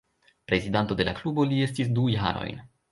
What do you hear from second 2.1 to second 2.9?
jarojn.